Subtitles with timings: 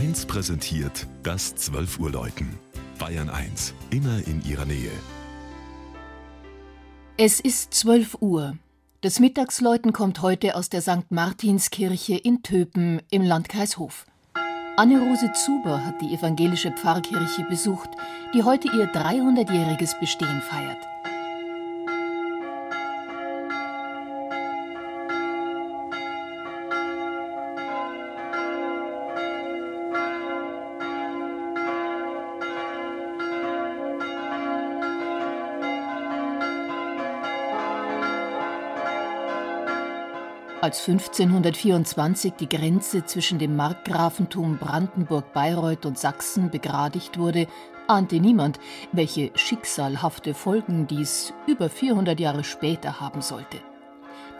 [0.00, 2.58] 1 präsentiert das 12 Uhr Läuten.
[2.98, 4.90] Bayern 1, immer in ihrer Nähe.
[7.18, 8.56] Es ist 12 Uhr.
[9.02, 11.10] Das Mittagsläuten kommt heute aus der St.
[11.10, 14.06] Martinskirche in Töpen im Landkreis Hof.
[14.78, 17.90] Anne-Rose Zuber hat die evangelische Pfarrkirche besucht,
[18.32, 20.78] die heute ihr 300-jähriges Bestehen feiert.
[40.62, 47.46] Als 1524 die Grenze zwischen dem Markgrafentum Brandenburg-Bayreuth und Sachsen begradigt wurde,
[47.86, 48.60] ahnte niemand,
[48.92, 53.56] welche schicksalhafte Folgen dies über 400 Jahre später haben sollte.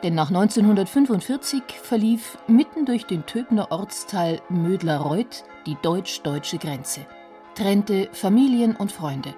[0.03, 7.07] Denn nach 1945 verlief mitten durch den Töbner Ortsteil Mödlarreuth die deutsch-deutsche Grenze,
[7.55, 9.35] trennte Familien und Freunde.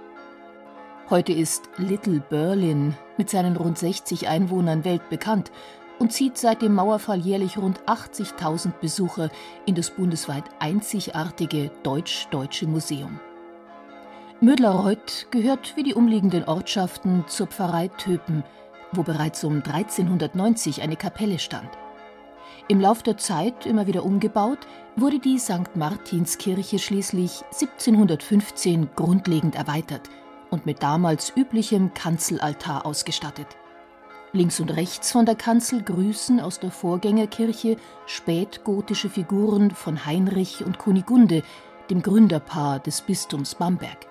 [1.11, 5.53] Heute ist Little Berlin mit seinen rund 60 Einwohnern weltbekannt
[6.03, 9.31] und zieht seit dem Mauerfall jährlich rund 80.000 Besucher
[9.67, 13.21] in das bundesweit einzigartige Deutsch-Deutsche Museum.
[14.41, 18.43] Mödlarreuth gehört wie die umliegenden Ortschaften zur Pfarrei Töpen,
[18.91, 21.71] wo bereits um 1390 eine Kapelle stand.
[22.67, 25.77] Im Lauf der Zeit immer wieder umgebaut, wurde die St.
[25.77, 30.11] Martinskirche schließlich 1715 grundlegend erweitert
[30.51, 33.47] und mit damals üblichem Kanzelaltar ausgestattet.
[34.35, 40.79] Links und rechts von der Kanzel grüßen aus der Vorgängerkirche spätgotische Figuren von Heinrich und
[40.79, 41.43] Kunigunde,
[41.91, 44.07] dem Gründerpaar des Bistums Bamberg.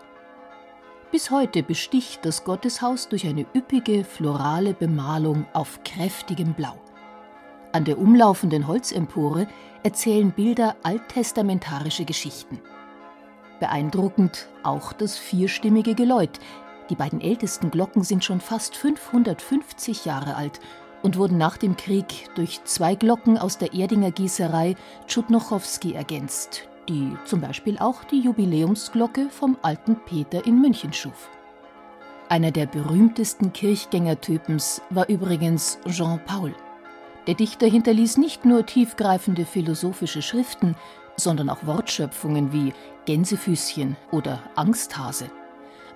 [1.12, 6.76] Bis heute besticht das Gotteshaus durch eine üppige florale Bemalung auf kräftigem Blau.
[7.72, 9.48] An der umlaufenden Holzempore
[9.82, 12.60] erzählen Bilder alttestamentarische Geschichten.
[13.60, 16.40] Beeindruckend auch das vierstimmige Geläut,
[16.92, 20.60] die beiden ältesten Glocken sind schon fast 550 Jahre alt
[21.02, 24.76] und wurden nach dem Krieg durch zwei Glocken aus der Erdinger Gießerei
[25.08, 31.30] Tschudnochowski ergänzt, die zum Beispiel auch die Jubiläumsglocke vom alten Peter in München schuf.
[32.28, 36.54] Einer der berühmtesten Kirchgängertypens war übrigens Jean Paul.
[37.26, 40.76] Der Dichter hinterließ nicht nur tiefgreifende philosophische Schriften,
[41.16, 42.74] sondern auch Wortschöpfungen wie
[43.06, 45.32] Gänsefüßchen oder Angsthase.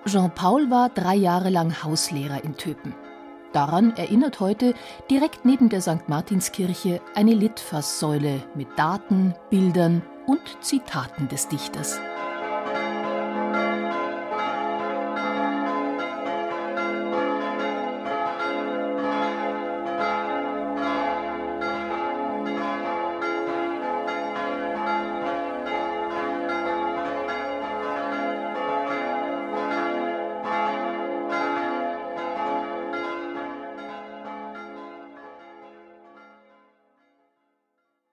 [0.08, 2.94] Jean-Paul war drei Jahre lang Hauslehrer in Töpen.
[3.54, 4.76] Daran erinnert heute
[5.10, 6.08] direkt neben der St.
[6.08, 12.00] Martinskirche eine Litfaßsäule mit Daten, Bildern und Zitaten des Dichters.